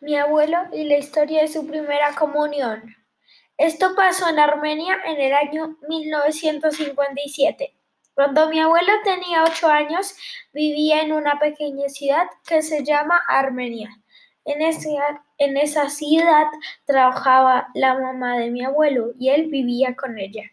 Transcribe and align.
mi 0.00 0.16
abuelo 0.16 0.58
y 0.72 0.84
la 0.84 0.98
historia 0.98 1.42
de 1.42 1.48
su 1.48 1.66
primera 1.66 2.14
comunión. 2.14 2.96
Esto 3.58 3.94
pasó 3.94 4.28
en 4.28 4.38
Armenia 4.38 4.98
en 5.06 5.20
el 5.20 5.32
año 5.32 5.76
1957. 5.88 7.74
Cuando 8.14 8.48
mi 8.48 8.60
abuelo 8.60 8.92
tenía 9.04 9.44
ocho 9.44 9.68
años, 9.68 10.14
vivía 10.52 11.02
en 11.02 11.12
una 11.12 11.38
pequeña 11.38 11.88
ciudad 11.88 12.26
que 12.46 12.62
se 12.62 12.84
llama 12.84 13.20
Armenia. 13.28 13.90
En 14.44 14.62
esa, 14.62 15.24
en 15.38 15.56
esa 15.56 15.90
ciudad 15.90 16.46
trabajaba 16.84 17.68
la 17.74 17.98
mamá 17.98 18.38
de 18.38 18.50
mi 18.50 18.64
abuelo 18.64 19.12
y 19.18 19.30
él 19.30 19.48
vivía 19.48 19.96
con 19.96 20.18
ella. 20.18 20.50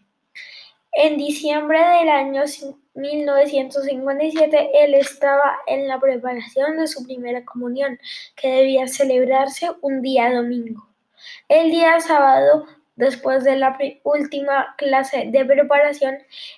En 0.96 1.18
diciembre 1.18 1.80
del 1.80 2.10
año 2.10 2.44
1957, 2.94 4.70
él 4.84 4.94
estaba 4.94 5.58
en 5.66 5.88
la 5.88 6.00
preparación 6.00 6.78
de 6.78 6.88
su 6.88 7.04
primera 7.04 7.44
comunión, 7.44 8.00
que 8.36 8.50
debía 8.50 8.88
celebrarse 8.88 9.72
un 9.82 10.04
día 10.04 10.32
domingo. 10.32 10.88
El 11.50 11.72
día 11.72 12.00
sábado, 12.00 12.68
después 12.96 13.44
de 13.44 13.56
la 13.56 13.78
última 14.04 14.76
clase 14.78 15.26
de 15.32 15.46
preparación, 15.46 16.18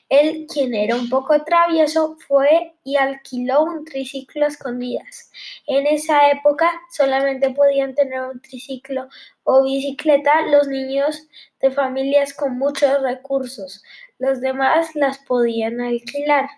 él, 0.09 0.47
quien 0.51 0.73
era 0.73 0.95
un 0.95 1.09
poco 1.09 1.43
travieso, 1.43 2.17
fue 2.27 2.73
y 2.83 2.97
alquiló 2.97 3.63
un 3.63 3.85
triciclo 3.85 4.45
a 4.45 4.49
escondidas. 4.49 5.31
En 5.67 5.87
esa 5.87 6.29
época 6.29 6.71
solamente 6.91 7.49
podían 7.51 7.95
tener 7.95 8.21
un 8.21 8.41
triciclo 8.41 9.07
o 9.43 9.63
bicicleta 9.63 10.41
los 10.47 10.67
niños 10.67 11.27
de 11.61 11.71
familias 11.71 12.33
con 12.33 12.57
muchos 12.57 13.01
recursos. 13.01 13.83
Los 14.19 14.41
demás 14.41 14.95
las 14.95 15.19
podían 15.19 15.81
alquilar. 15.81 16.49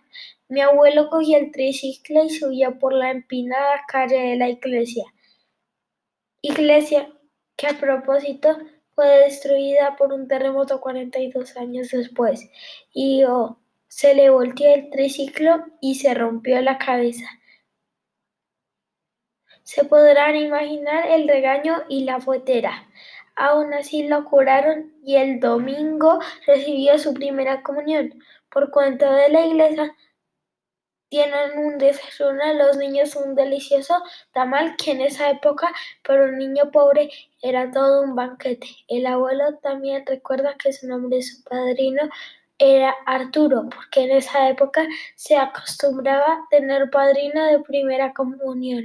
Mi 0.49 0.61
abuelo 0.61 1.09
cogía 1.09 1.39
el 1.39 1.51
triciclo 1.51 2.23
y 2.23 2.29
subía 2.29 2.71
por 2.71 2.93
la 2.93 3.11
empinada 3.11 3.81
calle 3.87 4.17
de 4.17 4.35
la 4.37 4.49
iglesia. 4.49 5.03
Iglesia 6.41 7.11
que 7.57 7.67
a 7.67 7.79
propósito 7.79 8.57
fue 8.97 9.19
destruida 9.25 9.95
por 9.95 10.11
un 10.11 10.27
terremoto 10.27 10.81
42 10.81 11.55
años 11.57 11.89
después. 11.91 12.49
Y 12.91 13.25
oh, 13.25 13.59
se 13.87 14.15
le 14.15 14.31
volteó 14.31 14.73
el 14.73 14.89
triciclo 14.89 15.63
y 15.79 15.95
se 15.95 16.15
rompió 16.15 16.59
la 16.63 16.79
cabeza. 16.79 17.27
Se 19.61 19.85
podrán 19.85 20.35
imaginar 20.35 21.11
el 21.11 21.27
regaño 21.27 21.83
y 21.87 22.05
la 22.05 22.19
fuetera. 22.19 22.89
Aún 23.35 23.71
así 23.75 24.07
lo 24.07 24.25
curaron 24.25 24.91
y 25.03 25.17
el 25.17 25.39
domingo 25.39 26.17
recibió 26.47 26.97
su 26.97 27.13
primera 27.13 27.61
comunión. 27.61 28.15
Por 28.49 28.71
cuenta 28.71 29.13
de 29.13 29.29
la 29.29 29.45
iglesia, 29.45 29.95
tienen 31.09 31.57
un 31.57 31.77
desayuno 31.77 32.53
los 32.53 32.77
niños 32.77 33.15
un 33.15 33.35
delicioso 33.35 34.03
tamal 34.33 34.75
que 34.77 34.91
en 34.91 35.01
esa 35.01 35.29
época 35.29 35.71
para 36.03 36.25
un 36.25 36.37
niño 36.37 36.71
pobre 36.71 37.09
era 37.41 37.71
todo 37.71 38.01
un 38.03 38.15
banquete. 38.15 38.67
El 38.87 39.05
abuelo 39.05 39.57
también 39.61 40.05
recuerda 40.05 40.55
que 40.55 40.73
su 40.73 40.87
nombre 40.87 41.17
de 41.17 41.23
su 41.23 41.43
padrino 41.43 42.09
era 42.59 42.95
Arturo, 43.05 43.69
porque 43.73 44.01
en 44.01 44.11
esa 44.11 44.49
época 44.49 44.85
se 45.15 45.37
acostumbraba 45.37 46.47
tener 46.49 46.89
padrino 46.89 47.45
de 47.45 47.59
primera 47.59 48.13
comunión. 48.13 48.83